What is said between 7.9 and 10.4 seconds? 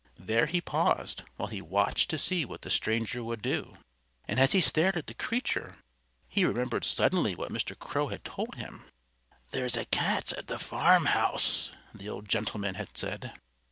had told him. "There's a cat